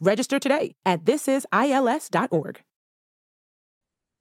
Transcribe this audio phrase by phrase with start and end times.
[0.00, 2.64] Register today at thisisils.org.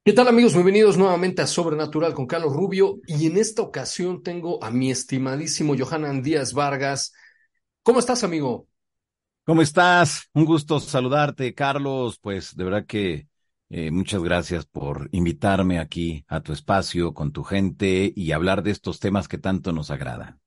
[0.03, 0.53] ¿Qué tal amigos?
[0.53, 5.75] Bienvenidos nuevamente a Sobrenatural con Carlos Rubio y en esta ocasión tengo a mi estimadísimo
[5.77, 7.13] Johanan Díaz Vargas.
[7.83, 8.67] ¿Cómo estás, amigo?
[9.45, 10.29] ¿Cómo estás?
[10.33, 12.17] Un gusto saludarte, Carlos.
[12.19, 13.27] Pues de verdad que
[13.69, 18.71] eh, muchas gracias por invitarme aquí a tu espacio con tu gente y hablar de
[18.71, 20.39] estos temas que tanto nos agradan.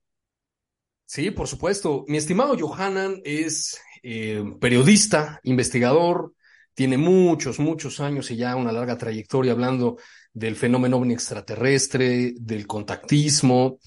[1.05, 2.05] Sí, por supuesto.
[2.09, 6.35] Mi estimado Johanan es eh, periodista, investigador,
[6.75, 9.99] tiene muchos, muchos años y ya una larga trayectoria hablando
[10.33, 13.79] del fenómeno ovni extraterrestre, del contactismo.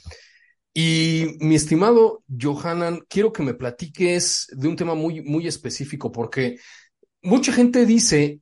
[0.73, 6.57] Y mi estimado Johanan, quiero que me platiques de un tema muy, muy específico, porque
[7.21, 8.41] mucha gente dice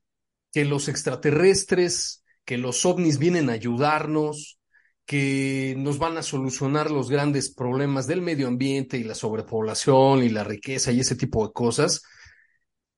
[0.51, 4.59] que los extraterrestres, que los ovnis vienen a ayudarnos,
[5.05, 10.29] que nos van a solucionar los grandes problemas del medio ambiente y la sobrepoblación y
[10.29, 12.03] la riqueza y ese tipo de cosas,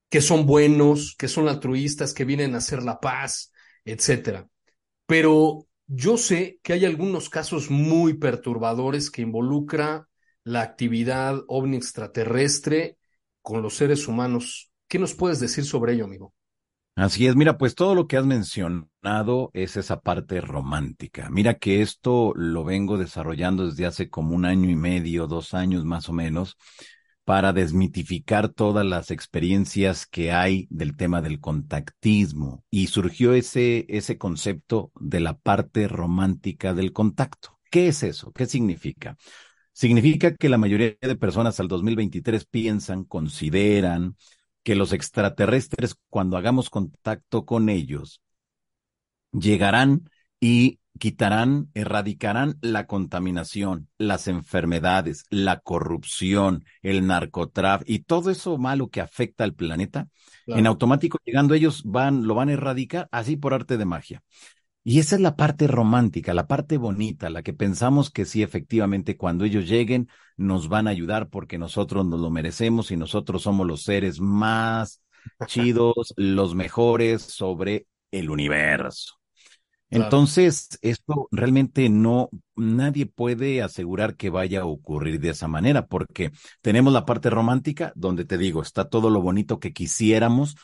[0.10, 3.52] que son buenos, que son altruistas, que vienen a hacer la paz,
[3.84, 4.48] etcétera.
[5.06, 10.08] Pero yo sé que hay algunos casos muy perturbadores que involucra
[10.44, 12.98] la actividad ovni extraterrestre
[13.42, 14.72] con los seres humanos.
[14.88, 16.34] ¿Qué nos puedes decir sobre ello, amigo?
[16.96, 21.30] Así es, mira, pues todo lo que has mencionado es esa parte romántica.
[21.30, 25.84] Mira que esto lo vengo desarrollando desde hace como un año y medio, dos años
[25.84, 26.56] más o menos,
[27.26, 32.64] para desmitificar todas las experiencias que hay del tema del contactismo.
[32.70, 37.60] Y surgió ese, ese concepto de la parte romántica del contacto.
[37.70, 38.32] ¿Qué es eso?
[38.32, 39.18] ¿Qué significa?
[39.74, 44.16] Significa que la mayoría de personas al 2023 piensan, consideran,
[44.66, 48.20] que los extraterrestres, cuando hagamos contacto con ellos,
[49.32, 50.10] llegarán
[50.40, 58.88] y quitarán, erradicarán la contaminación, las enfermedades, la corrupción, el narcotráfico y todo eso malo
[58.88, 60.08] que afecta al planeta.
[60.46, 60.60] Claro.
[60.60, 64.24] En automático, llegando ellos, van, lo van a erradicar así por arte de magia.
[64.88, 69.18] Y esa es la parte romántica, la parte bonita, la que pensamos que sí, efectivamente,
[69.18, 73.66] cuando ellos lleguen, nos van a ayudar porque nosotros nos lo merecemos y nosotros somos
[73.66, 75.02] los seres más
[75.48, 79.16] chidos, los mejores sobre el universo.
[79.90, 86.32] Entonces, esto realmente no, nadie puede asegurar que vaya a ocurrir de esa manera, porque
[86.62, 90.56] tenemos la parte romántica, donde te digo, está todo lo bonito que quisiéramos,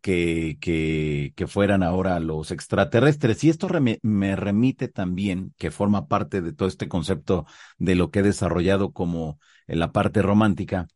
[0.00, 3.42] que, que, que, fueran ahora los extraterrestres.
[3.44, 7.46] Y esto rem me remite también, que forma parte de todo este concepto
[7.78, 10.88] de lo que he desarrollado como en la parte romántica,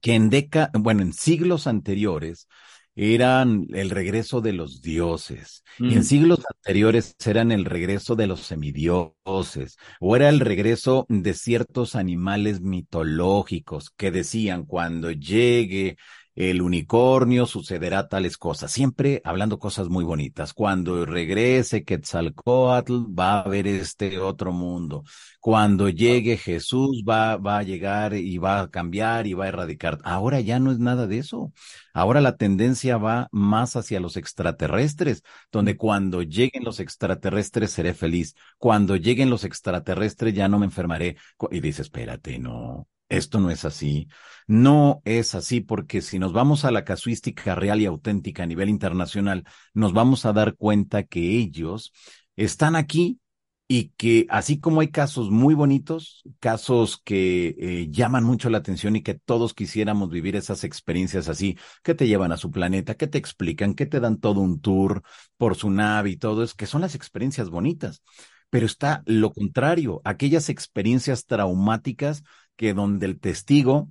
[0.00, 2.48] que en deca, bueno, en siglos anteriores
[2.94, 5.90] eran el regreso de los dioses, mm.
[5.90, 11.34] y en siglos anteriores eran el regreso de los semidioses, o era el regreso de
[11.34, 15.96] ciertos animales mitológicos que decían cuando llegue
[16.34, 20.54] el unicornio sucederá tales cosas, siempre hablando cosas muy bonitas.
[20.54, 25.04] Cuando regrese Quetzalcoatl va a ver este otro mundo.
[25.40, 29.98] Cuando llegue Jesús va, va a llegar y va a cambiar y va a erradicar.
[30.04, 31.52] Ahora ya no es nada de eso.
[31.92, 38.34] Ahora la tendencia va más hacia los extraterrestres, donde cuando lleguen los extraterrestres seré feliz.
[38.58, 41.16] Cuando lleguen los extraterrestres ya no me enfermaré.
[41.50, 44.08] Y dice, espérate, no, esto no es así.
[44.46, 48.68] No es así porque si nos vamos a la casuística real y auténtica a nivel
[48.68, 51.92] internacional, nos vamos a dar cuenta que ellos
[52.36, 53.20] están aquí
[53.68, 58.96] y que así como hay casos muy bonitos, casos que eh, llaman mucho la atención
[58.96, 63.06] y que todos quisiéramos vivir esas experiencias así, que te llevan a su planeta, que
[63.06, 65.02] te explican, que te dan todo un tour
[65.36, 68.02] por su nave y todo, es que son las experiencias bonitas.
[68.50, 72.24] Pero está lo contrario, aquellas experiencias traumáticas
[72.60, 73.88] que donde el testigo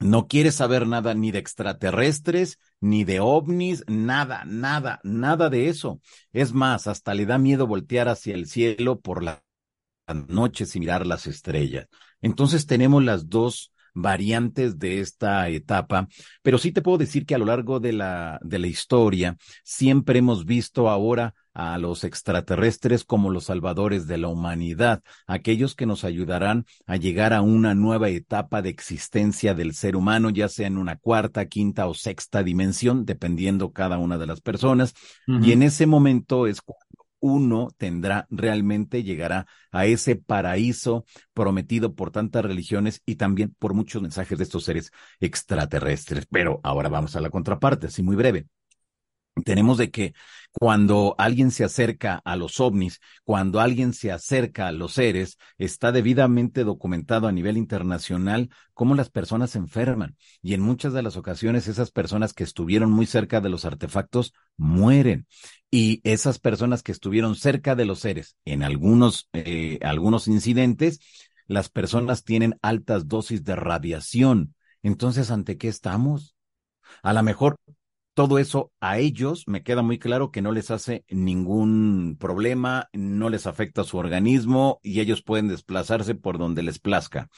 [0.00, 6.00] no quiere saber nada ni de extraterrestres ni de ovnis, nada, nada, nada de eso.
[6.32, 9.38] Es más, hasta le da miedo voltear hacia el cielo por las
[10.26, 11.86] noches y mirar las estrellas.
[12.20, 16.08] Entonces tenemos las dos variantes de esta etapa,
[16.42, 20.18] pero sí te puedo decir que a lo largo de la, de la historia siempre
[20.18, 26.04] hemos visto ahora a los extraterrestres como los salvadores de la humanidad, aquellos que nos
[26.04, 30.76] ayudarán a llegar a una nueva etapa de existencia del ser humano, ya sea en
[30.76, 34.94] una cuarta, quinta o sexta dimensión, dependiendo cada una de las personas.
[35.26, 36.84] Y en ese momento es cuando
[37.20, 44.02] uno tendrá realmente, llegará a ese paraíso prometido por tantas religiones y también por muchos
[44.02, 44.90] mensajes de estos seres
[45.20, 46.26] extraterrestres.
[46.30, 48.46] Pero ahora vamos a la contraparte, así muy breve
[49.42, 50.14] tenemos de que
[50.52, 55.90] cuando alguien se acerca a los ovnis, cuando alguien se acerca a los seres, está
[55.90, 60.16] debidamente documentado a nivel internacional cómo las personas se enferman.
[60.42, 64.32] Y en muchas de las ocasiones esas personas que estuvieron muy cerca de los artefactos
[64.56, 65.26] mueren.
[65.70, 71.00] Y esas personas que estuvieron cerca de los seres, en algunos, eh, algunos incidentes,
[71.48, 74.54] las personas tienen altas dosis de radiación.
[74.84, 76.36] Entonces, ¿ante qué estamos?
[77.02, 77.56] A lo mejor
[78.14, 83.28] todo eso a ellos me queda muy claro que no les hace ningún problema, no
[83.28, 87.28] les afecta su organismo y ellos pueden desplazarse por donde les plazca,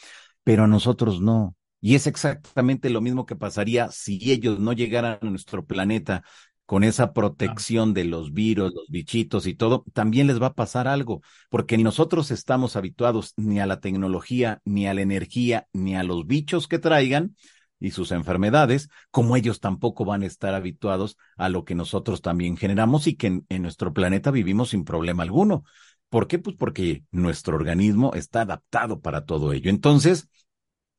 [0.44, 1.56] pero a nosotros no.
[1.81, 6.23] Y es exactamente lo mismo que pasaría si ellos no llegaran a nuestro planeta
[6.67, 10.88] con esa protección de los virus, los bichitos y todo, también les va a pasar
[10.88, 15.94] algo, porque ni nosotros estamos habituados ni a la tecnología, ni a la energía, ni
[15.94, 17.37] a los bichos que traigan,
[17.78, 22.56] y sus enfermedades, como ellos tampoco van a estar habituados a lo que nosotros también
[22.56, 25.64] generamos y que en, nuestro planeta vivimos sin problema alguno.
[26.08, 26.38] ¿Por qué?
[26.38, 29.70] Pues porque nuestro organismo está adaptado para todo ello.
[29.70, 30.28] Entonces,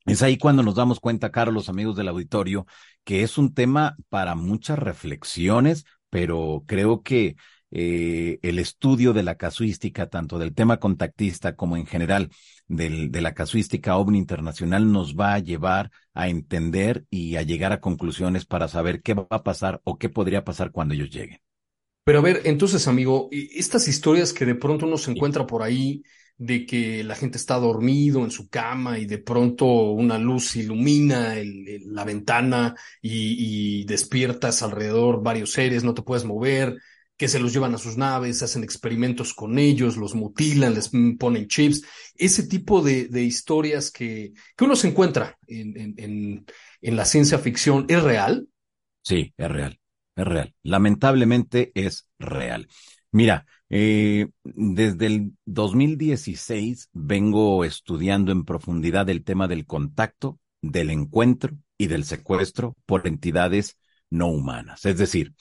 [0.06, 2.66] es ahí cuando nos damos cuenta, Carlos, amigos del auditorio,
[3.04, 7.36] que es un tema para muchas reflexiones, pero creo que
[7.72, 12.30] eh, el estudio de la casuística, tanto del tema contactista como en general
[12.68, 17.74] del, de la casuística ovni internacional, nos va a llevar a entender y a llegar
[17.74, 21.40] a conclusiones para saber qué va a pasar o qué podría pasar cuando ellos lleguen.
[22.04, 26.04] Pero a ver, entonces, amigo, estas historias que de pronto uno se encuentra por ahí,
[26.38, 31.34] de que la gente está dormido en su cama y de pronto una luz ilumina
[31.86, 36.78] la ventana y, y, despiertas alrededor varios seres, no te puedes mover,
[37.18, 41.48] que se los llevan a sus naves, hacen experimentos con ellos, los mutilan, les ponen
[41.48, 41.84] chips,
[42.16, 46.46] ese tipo de, historias que, que, uno se encuentra en,
[46.82, 48.48] la ciencia ficción, ¿es real?
[49.02, 49.80] Sí, es real,
[50.16, 50.54] es real.
[50.62, 52.68] Lamentablemente es real.
[53.12, 61.58] Mira, eh, desde el 2016 vengo estudiando en profundidad el tema del contacto, del encuentro
[61.78, 63.78] y del secuestro por entidades
[64.10, 64.86] no humanas.
[64.86, 65.34] Es decir,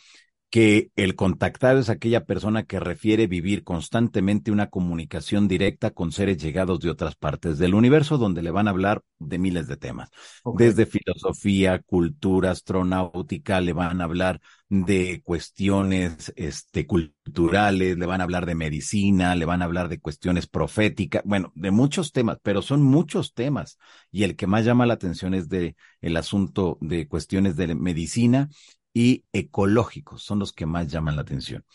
[0.49, 6.39] que el contactado es aquella persona que refiere vivir constantemente una comunicación directa con seres
[6.39, 10.11] llegados de otras partes del universo, donde le van a hablar de miles de temas,
[10.57, 18.25] desde filosofía, cultura, astronáutica, le van a hablar de cuestiones este, culturales, le van a
[18.25, 22.63] hablar de medicina, le van a hablar de cuestiones proféticas, bueno, de muchos temas, pero
[22.63, 23.79] son muchos temas.
[24.11, 28.49] Y el que más llama la atención es de el asunto de cuestiones de medicina
[28.97, 31.67] y ecológicos son los que más llaman la atención.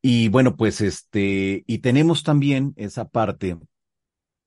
[0.00, 3.58] Y bueno, pues este, y tenemos también esa parte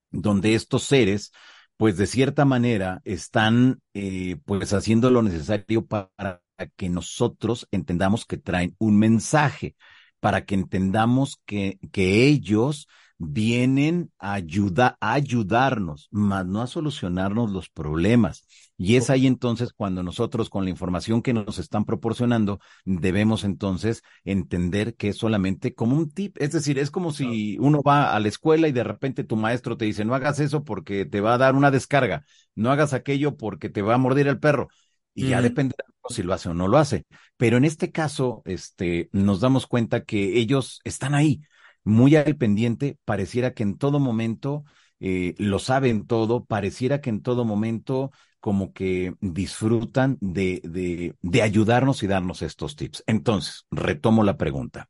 [0.10, 1.32] donde estos seres,
[1.78, 6.42] pues de cierta manera, están eh, pues haciendo lo necesario para
[6.76, 9.76] que nosotros entendamos que traen un mensaje,
[10.20, 17.52] para que entendamos que, que ellos vienen a, ayuda, a ayudarnos, más no a solucionarnos
[17.52, 18.46] los problemas.
[18.78, 24.04] Y es ahí entonces cuando nosotros con la información que nos están proporcionando debemos entonces
[24.26, 26.36] entender que es solamente como un tip.
[26.40, 29.78] Es decir, es como si uno va a la escuela y de repente tu maestro
[29.78, 33.38] te dice, no hagas eso porque te va a dar una descarga, no hagas aquello
[33.38, 34.68] porque te va a morder el perro.
[35.18, 35.76] Y ya depende
[36.10, 37.06] si lo hace o no lo hace.
[37.38, 41.42] Pero en este caso, este, nos damos cuenta que ellos están ahí
[41.86, 44.66] muy al pendiente, pareciera que en todo momento
[45.00, 48.12] eh, lo saben todo, pareciera que en todo momento
[48.42, 53.04] como que disfrutan de, de, de ayudarnos y darnos estos tips.
[53.08, 54.90] Entonces, retomo la pregunta.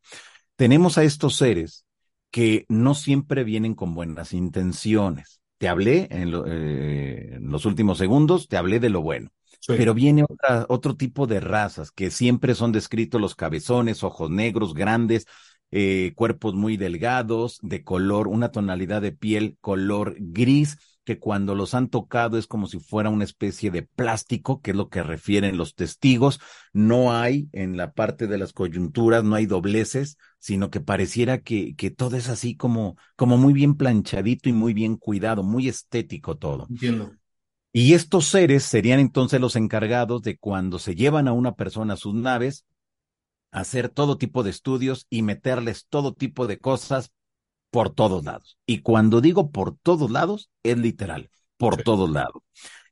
[0.55, 1.85] Tenemos a estos seres
[2.31, 5.41] que no siempre vienen con buenas intenciones.
[5.57, 9.29] Te hablé en, eh, los últimos segundos, te hablé de lo bueno.
[9.67, 14.73] Pero viene otra, otro tipo de razas que siempre son descritos los cabezones, ojos negros,
[14.75, 15.25] grandes,
[15.71, 21.73] eh, cuerpos muy delgados, de color, una tonalidad de piel color gris, que cuando los
[21.75, 25.55] han tocado es como si fuera una especie de plástico, que es lo que refieren
[25.55, 26.39] los testigos.
[26.73, 31.75] No hay en la parte de las coyunturas, no hay dobleces, sino que pareciera que,
[31.75, 36.37] que todo es así como, como muy bien planchadito y muy bien cuidado, muy estético
[36.37, 36.65] todo.
[36.69, 37.13] Entiendo.
[37.71, 41.97] Y estos seres serían entonces los encargados de cuando se llevan a una persona a
[41.97, 42.65] sus naves,
[43.55, 47.11] hacer todo tipo de estudios y meterles todo tipo de cosas
[47.71, 48.57] por todos lados.
[48.65, 52.43] Y cuando digo por todos lados, es literal, por todos lados.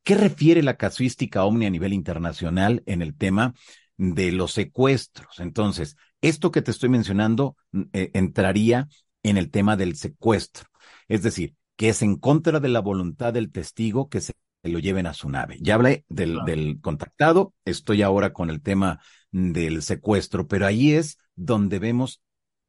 [0.03, 3.53] ¿Qué refiere la casuística Omni a nivel internacional en el tema
[3.98, 5.41] de los secuestros?
[5.41, 7.58] Entonces, esto que te estoy mencionando
[7.91, 8.88] eh, entraría
[9.22, 10.70] en el tema del secuestro.
[11.10, 14.32] Es decir, que es en contra de la voluntad del testigo que se
[14.63, 15.58] lo lleven a su nave.
[15.60, 19.01] Ya hablé del, del contactado, estoy ahora con el tema
[19.34, 22.22] del secuestro, pero ahí es donde vemos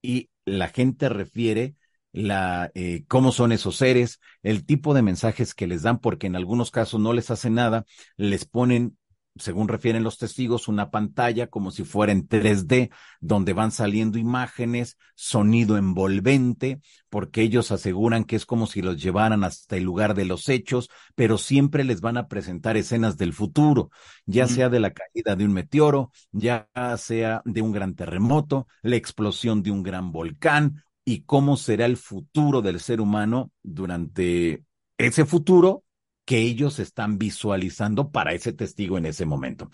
[0.03, 1.77] y la gente refiere
[2.13, 6.37] la eh, cómo son esos seres, el tipo de mensajes que les dan, porque en
[6.37, 7.85] algunos casos no les hacen nada,
[8.17, 8.97] les ponen
[9.37, 14.97] según refieren los testigos, una pantalla como si fuera en 3D, donde van saliendo imágenes,
[15.15, 20.25] sonido envolvente, porque ellos aseguran que es como si los llevaran hasta el lugar de
[20.25, 23.91] los hechos, pero siempre les van a presentar escenas del futuro,
[24.25, 28.97] ya sea de la caída de un meteoro, ya sea de un gran terremoto, la
[28.97, 34.65] explosión de un gran volcán, y cómo será el futuro del ser humano durante
[34.97, 35.85] ese futuro
[36.25, 39.71] que ellos están visualizando para ese testigo en ese momento.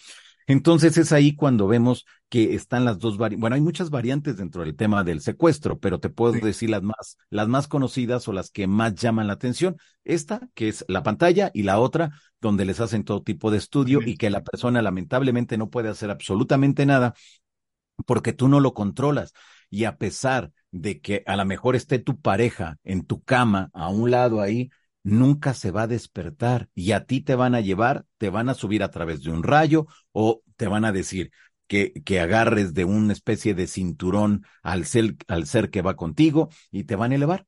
[0.46, 3.40] Entonces es ahí cuando vemos que están las dos variantes.
[3.40, 7.18] Bueno, hay muchas variantes dentro del tema del secuestro, pero te puedo decir las más,
[7.28, 9.76] las más conocidas o las que más llaman la atención.
[10.02, 14.00] Esta, que es la pantalla, y la otra, donde les hacen todo tipo de estudio
[14.04, 17.14] y que la persona lamentablemente no puede hacer absolutamente nada
[18.06, 19.32] porque tú no lo controlas.
[19.68, 23.88] Y a pesar de que a lo mejor esté tu pareja en tu cama a
[23.88, 24.70] un lado ahí,
[25.02, 28.54] nunca se va a despertar y a ti te van a llevar, te van a
[28.54, 31.30] subir a través de un rayo o te van a decir
[31.66, 36.50] que, que agarres de una especie de cinturón al ser, al ser que va contigo
[36.70, 37.46] y te van a elevar.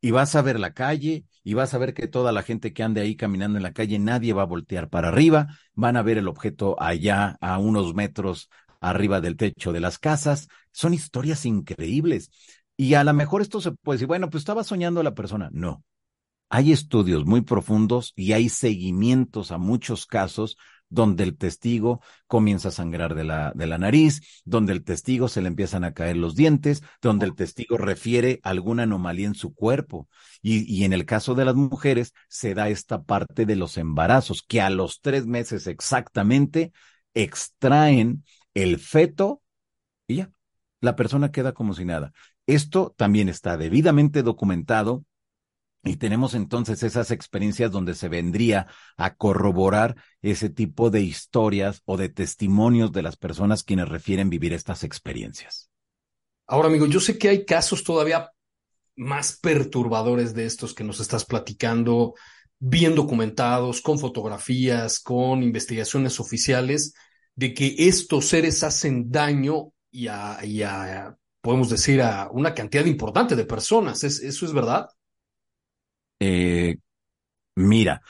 [0.00, 2.84] Y vas a ver la calle y vas a ver que toda la gente que
[2.84, 6.18] ande ahí caminando en la calle, nadie va a voltear para arriba, van a ver
[6.18, 8.48] el objeto allá a unos metros
[8.80, 10.48] arriba del techo de las casas.
[10.72, 12.30] Son historias increíbles.
[12.76, 15.48] Y a lo mejor esto se puede decir, bueno, pues estaba soñando la persona.
[15.52, 15.82] No,
[16.48, 20.56] hay estudios muy profundos y hay seguimientos a muchos casos
[20.90, 25.42] donde el testigo comienza a sangrar de la, de la nariz, donde el testigo se
[25.42, 30.08] le empiezan a caer los dientes, donde el testigo refiere alguna anomalía en su cuerpo.
[30.40, 34.42] Y, y en el caso de las mujeres se da esta parte de los embarazos,
[34.42, 36.72] que a los tres meses exactamente
[37.12, 38.24] extraen
[38.54, 39.42] el feto
[40.06, 40.30] y ya,
[40.80, 42.12] la persona queda como si nada.
[42.46, 45.04] Esto también está debidamente documentado
[45.84, 48.66] y tenemos entonces esas experiencias donde se vendría
[48.96, 54.52] a corroborar ese tipo de historias o de testimonios de las personas quienes refieren vivir
[54.52, 55.70] estas experiencias.
[56.46, 58.30] Ahora, amigo, yo sé que hay casos todavía
[58.96, 62.14] más perturbadores de estos que nos estás platicando,
[62.58, 66.94] bien documentados, con fotografías, con investigaciones oficiales,
[67.36, 73.44] de que estos seres hacen daño y a, podemos decir, a una cantidad importante de
[73.44, 74.02] personas.
[74.02, 74.88] ¿Eso es verdad?
[76.20, 76.76] Eh,
[77.56, 78.02] mira,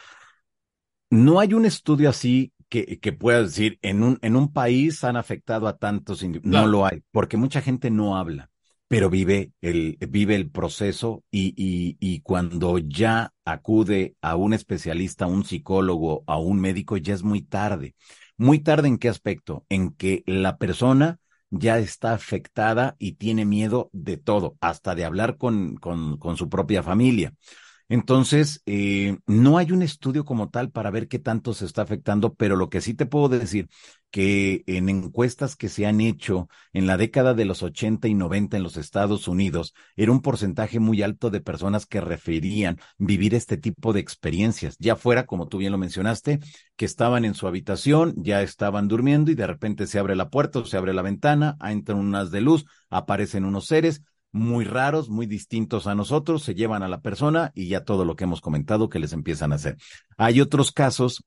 [1.10, 5.16] no hay un estudio así que, que pueda decir en un, en un país han
[5.16, 8.50] afectado a tantos, no lo hay, porque mucha gente no habla,
[8.88, 15.24] pero vive el, vive el proceso y, y, y cuando ya acude a un especialista,
[15.24, 17.94] a un psicólogo, a un médico, ya es muy tarde.
[18.36, 19.64] Muy tarde en qué aspecto?
[19.68, 21.18] En que la persona
[21.50, 26.48] ya está afectada y tiene miedo de todo, hasta de hablar con, con, con su
[26.48, 27.32] propia familia.
[27.90, 32.34] Entonces, eh, no hay un estudio como tal para ver qué tanto se está afectando,
[32.34, 33.68] pero lo que sí te puedo decir
[34.10, 38.56] que en encuestas que se han hecho en la década de los 80 y 90
[38.56, 43.56] en los Estados Unidos, era un porcentaje muy alto de personas que referían vivir este
[43.56, 46.40] tipo de experiencias, ya fuera, como tú bien lo mencionaste,
[46.76, 50.60] que estaban en su habitación, ya estaban durmiendo y de repente se abre la puerta
[50.60, 54.02] o se abre la ventana, entran unas de luz, aparecen unos seres,
[54.38, 58.16] muy raros, muy distintos a nosotros, se llevan a la persona y ya todo lo
[58.16, 59.76] que hemos comentado que les empiezan a hacer.
[60.16, 61.24] Hay otros casos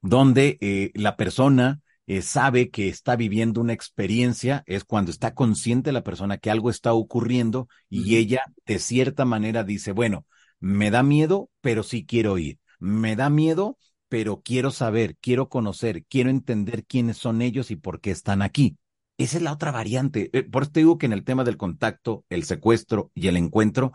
[0.00, 5.90] donde eh, la persona eh, sabe que está viviendo una experiencia, es cuando está consciente
[5.92, 10.24] la persona que algo está ocurriendo y ella de cierta manera dice, bueno,
[10.60, 12.58] me da miedo, pero sí quiero ir.
[12.78, 18.00] Me da miedo, pero quiero saber, quiero conocer, quiero entender quiénes son ellos y por
[18.00, 18.76] qué están aquí.
[19.18, 20.30] Esa es la otra variante.
[20.32, 23.36] Eh, por eso te digo que en el tema del contacto, el secuestro y el
[23.36, 23.92] encuentro,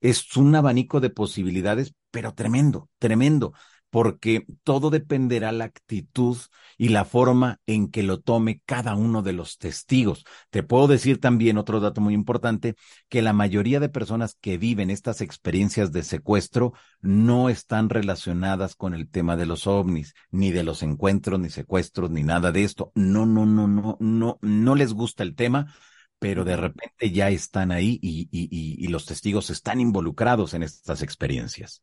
[0.00, 3.54] es un abanico de posibilidades, pero tremendo, tremendo
[3.90, 6.36] porque todo dependerá la actitud
[6.76, 10.24] y la forma en que lo tome cada uno de los testigos.
[10.50, 12.74] Te puedo decir también otro dato muy importante,
[13.08, 18.94] que la mayoría de personas que viven estas experiencias de secuestro no están relacionadas con
[18.94, 22.92] el tema de los ovnis, ni de los encuentros, ni secuestros, ni nada de esto.
[22.94, 25.74] No, no, no, no, no, no les gusta el tema
[26.18, 28.48] pero de repente ya están ahí y, y,
[28.84, 31.82] y, los testigos están involucrados en estas experiencias.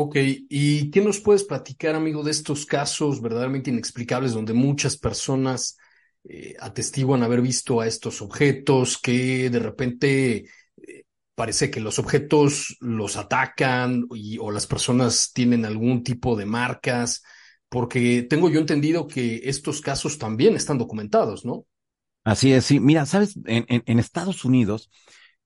[0.00, 0.14] Ok,
[0.48, 5.76] ¿y qué nos puedes platicar, amigo, de estos casos verdaderamente inexplicables donde muchas personas
[6.22, 10.44] eh, atestiguan haber visto a estos objetos que de repente
[10.76, 11.02] eh,
[11.34, 17.24] parece que los objetos los atacan y, o las personas tienen algún tipo de marcas?
[17.68, 21.66] Porque tengo yo entendido que estos casos también están documentados, ¿no?
[22.22, 22.78] Así es, sí.
[22.78, 24.90] Mira, sabes, en, en, en Estados Unidos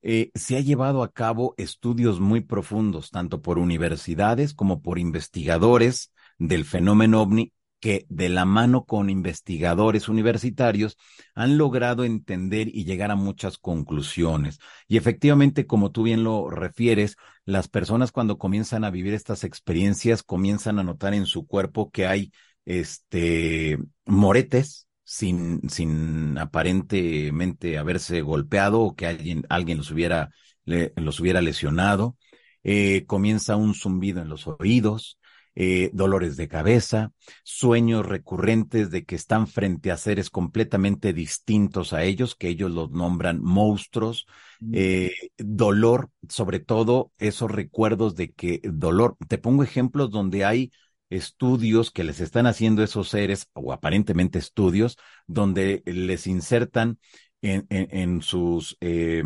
[0.02, 6.12] eh, se ha llevado a cabo estudios muy profundos, tanto por universidades como por investigadores
[6.38, 10.97] del fenómeno ovni, que de la mano con investigadores universitarios
[11.35, 14.61] han logrado entender y llegar a muchas conclusiones.
[14.87, 20.23] Y efectivamente, como tú bien lo refieres, las personas cuando comienzan a vivir estas experiencias
[20.23, 22.32] comienzan a notar en su cuerpo que hay
[22.66, 30.31] este moretes, sin, sin aparentemente haberse golpeado o que alguien, alguien los hubiera,
[30.64, 32.16] los hubiera lesionado.
[32.64, 35.19] Eh, comienza un zumbido en los oídos,
[35.54, 37.12] eh, dolores de cabeza,
[37.45, 42.90] sueños recurrentes de que están frente a seres completamente distintos a ellos, que ellos los
[42.90, 44.25] nombran monstruos,
[44.61, 44.73] mm.
[44.75, 49.19] eh, dolor, sobre todo esos recuerdos de que dolor.
[49.28, 50.73] Te pongo ejemplos donde hay
[51.16, 56.99] estudios que les están haciendo esos seres, o aparentemente estudios, donde les insertan
[57.42, 59.23] en, en, sus, eh,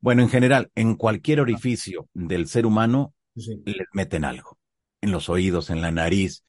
[0.00, 4.58] bueno, en general, en cualquier orificio del ser humano, les meten algo,
[5.00, 6.44] en los oídos, en la nariz.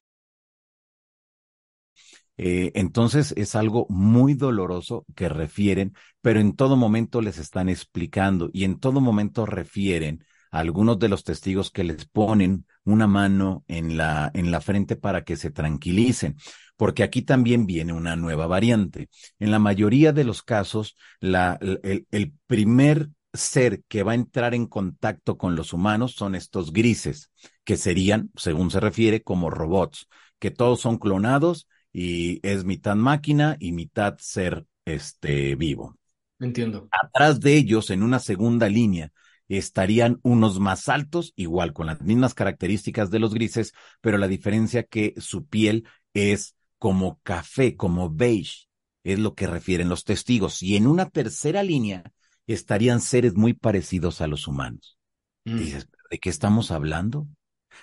[2.38, 8.50] Eh, entonces es algo muy doloroso que refieren, pero en todo momento les están explicando
[8.51, 10.25] y en todo momento refieren
[10.59, 15.24] algunos de los testigos que les ponen una mano en la, en la frente para
[15.24, 16.37] que se tranquilicen,
[16.77, 19.09] porque aquí también viene una nueva variante.
[19.39, 24.53] En la mayoría de los casos, la, el, el primer ser que va a entrar
[24.53, 27.31] en contacto con los humanos son estos grises,
[27.63, 30.07] que serían, según se refiere, como robots,
[30.39, 35.98] que todos son clonados y es mitad máquina y mitad ser este vivo.
[36.39, 36.87] Entiendo.
[36.91, 39.11] Atrás de ellos, en una segunda línea,
[39.48, 44.84] estarían unos más altos, igual con las mismas características de los grises, pero la diferencia
[44.84, 48.68] que su piel es como café, como beige,
[49.03, 50.64] es lo que refieren los testigos.
[50.64, 52.12] Y en una tercera línea
[52.48, 54.98] estarían seres muy parecidos a los humanos.
[55.46, 55.58] Mm.
[55.60, 57.27] Dices, ¿de qué estamos hablando?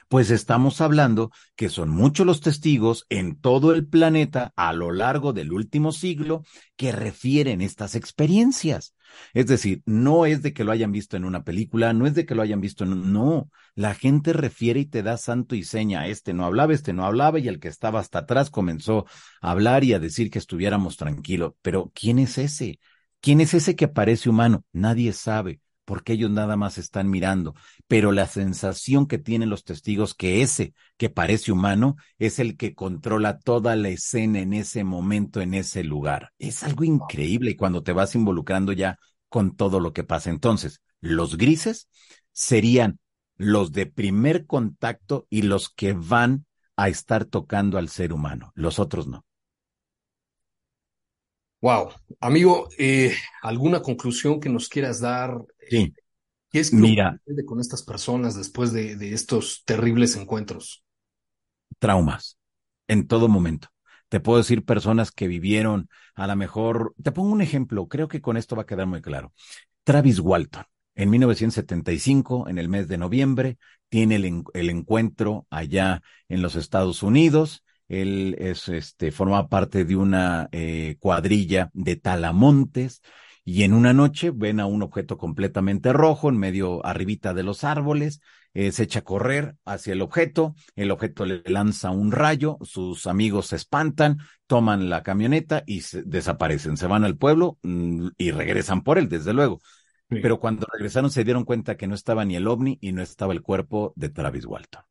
[0.08, 5.32] Pues estamos hablando que son muchos los testigos en todo el planeta a lo largo
[5.32, 6.44] del último siglo
[6.76, 8.94] que refieren estas experiencias.
[9.34, 12.26] Es decir, no es de que lo hayan visto en una película, no es de
[12.26, 13.12] que lo hayan visto en...
[13.12, 16.06] No, la gente refiere y te da santo y seña.
[16.06, 19.06] Este no hablaba, este no hablaba y el que estaba hasta atrás comenzó
[19.40, 21.52] a hablar y a decir que estuviéramos tranquilos.
[21.62, 22.78] Pero ¿quién es ese?
[23.20, 24.64] ¿Quién es ese que parece humano?
[24.72, 27.54] Nadie sabe porque ellos nada más están mirando,
[27.88, 32.74] pero la sensación que tienen los testigos que ese que parece humano es el que
[32.74, 36.32] controla toda la escena en ese momento, en ese lugar.
[36.38, 40.30] Es algo increíble cuando te vas involucrando ya con todo lo que pasa.
[40.30, 41.88] Entonces, los grises
[42.32, 42.98] serían
[43.36, 48.78] los de primer contacto y los que van a estar tocando al ser humano, los
[48.78, 49.24] otros no.
[51.62, 55.38] Wow, amigo, eh, ¿alguna conclusión que nos quieras dar?
[55.68, 55.94] Sí.
[56.50, 60.84] ¿Qué es lo Mira, que con estas personas después de, de estos terribles encuentros?
[61.78, 62.38] Traumas,
[62.88, 63.68] en todo momento.
[64.08, 68.20] Te puedo decir personas que vivieron, a lo mejor, te pongo un ejemplo, creo que
[68.20, 69.32] con esto va a quedar muy claro.
[69.84, 76.42] Travis Walton, en 1975, en el mes de noviembre, tiene el, el encuentro allá en
[76.42, 83.02] los Estados Unidos él es, este, forma parte de una eh, cuadrilla de talamontes
[83.44, 87.64] y en una noche ven a un objeto completamente rojo en medio arribita de los
[87.64, 88.20] árboles,
[88.54, 93.06] eh, se echa a correr hacia el objeto, el objeto le lanza un rayo, sus
[93.06, 98.30] amigos se espantan, toman la camioneta y se desaparecen, se van al pueblo mm, y
[98.30, 99.60] regresan por él, desde luego.
[100.08, 103.32] Pero cuando regresaron se dieron cuenta que no estaba ni el ovni y no estaba
[103.32, 104.82] el cuerpo de Travis Walton.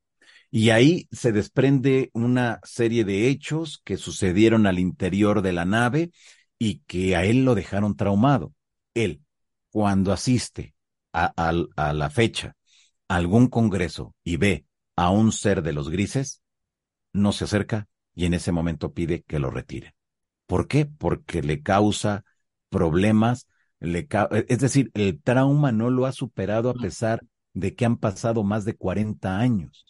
[0.51, 6.11] Y ahí se desprende una serie de hechos que sucedieron al interior de la nave
[6.59, 8.53] y que a él lo dejaron traumado.
[8.93, 9.21] Él,
[9.69, 10.75] cuando asiste
[11.13, 12.55] a la fecha
[13.07, 16.41] algún congreso y ve a un ser de los grises,
[17.13, 19.95] no se acerca y en ese momento pide que lo retire.
[20.45, 20.85] ¿Por qué?
[20.85, 22.23] Porque le causa
[22.69, 23.47] problemas,
[23.79, 24.07] le
[24.47, 27.21] es decir, el trauma no lo ha superado a pesar
[27.53, 29.85] de que han pasado más de 40 años.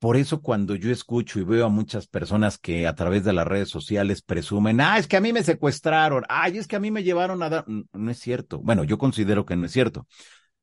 [0.00, 3.46] Por eso cuando yo escucho y veo a muchas personas que a través de las
[3.46, 6.90] redes sociales presumen, ah, es que a mí me secuestraron, ay, es que a mí
[6.90, 8.60] me llevaron a dar, no es cierto.
[8.60, 10.06] Bueno, yo considero que no es cierto.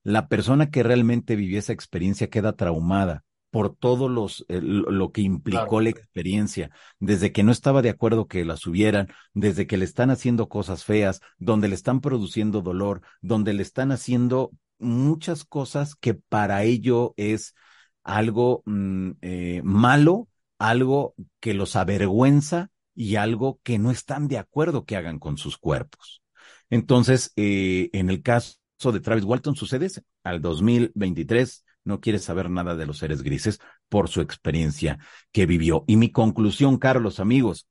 [0.01, 5.21] La persona que realmente vivió esa experiencia queda traumada por todo los, eh, lo que
[5.21, 9.85] implicó la experiencia, desde que no estaba de acuerdo que la subieran, desde que le
[9.85, 15.95] están haciendo cosas feas, donde le están produciendo dolor, donde le están haciendo muchas cosas
[15.95, 17.53] que para ello es
[18.07, 24.85] algo mm, eh, malo, algo que los avergüenza y algo que no están de acuerdo
[24.85, 26.23] que hagan con sus cuerpos.
[26.69, 28.57] Entonces, eh, en el caso
[28.91, 29.89] de Travis Walton sucede
[30.23, 34.99] al 2023 no quiere saber nada de los seres grises por su experiencia
[35.31, 35.85] que vivió.
[35.87, 37.67] Y mi conclusión, Carlos, amigos,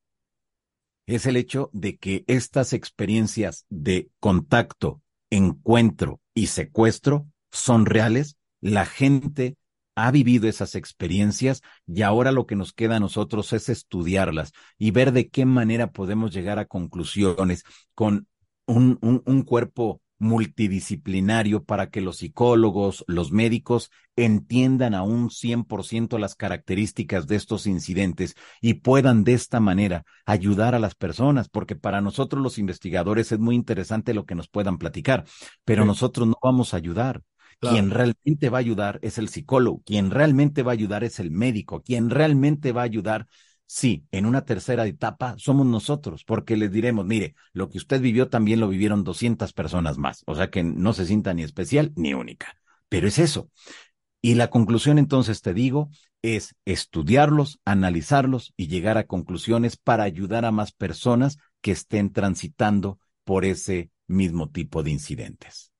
[1.06, 8.38] es el hecho de que estas experiencias de contacto, encuentro y secuestro son reales.
[8.60, 9.56] La gente
[9.96, 14.92] ha vivido esas experiencias y ahora lo que nos queda a nosotros es estudiarlas y
[14.92, 18.28] ver de qué manera podemos llegar a conclusiones con
[18.66, 26.18] un, un, un cuerpo multidisciplinario para que los psicólogos, los médicos entiendan a un 100%
[26.18, 31.76] las características de estos incidentes y puedan de esta manera ayudar a las personas, porque
[31.76, 35.24] para nosotros los investigadores es muy interesante lo que nos puedan platicar,
[35.64, 37.22] pero nosotros no vamos a ayudar.
[37.60, 41.30] Quien realmente va a ayudar es el psicólogo, quien realmente va a ayudar es el
[41.30, 43.26] médico, quien realmente va a ayudar
[43.68, 48.28] Sí, en una tercera etapa somos nosotros, porque les diremos, mire, lo que usted vivió
[48.28, 52.14] también lo vivieron 200 personas más, o sea que no se sienta ni especial ni
[52.14, 52.56] única,
[52.88, 53.50] pero es eso.
[54.22, 55.90] Y la conclusión entonces, te digo,
[56.22, 62.98] es estudiarlos, analizarlos y llegar a conclusiones para ayudar a más personas que estén transitando
[63.24, 65.72] por ese mismo tipo de incidentes.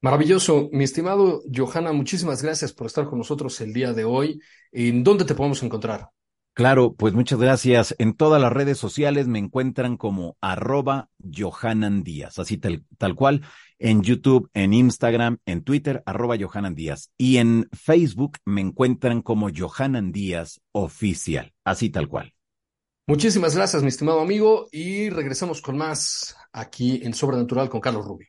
[0.00, 4.40] Maravilloso, mi estimado Johanna, muchísimas gracias por estar con nosotros el día de hoy.
[4.70, 6.10] ¿En dónde te podemos encontrar?
[6.54, 7.96] Claro, pues muchas gracias.
[7.98, 13.42] En todas las redes sociales me encuentran como arroba Johanan Díaz, así tal, tal cual,
[13.80, 17.10] en YouTube, en Instagram, en Twitter, arroba Johanan Díaz.
[17.16, 22.34] Y en Facebook me encuentran como Johanan Díaz Oficial, así tal cual.
[23.08, 28.28] Muchísimas gracias, mi estimado amigo, y regresamos con más aquí en Sobrenatural con Carlos Rubio.